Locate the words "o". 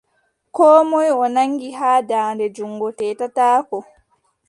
1.23-1.25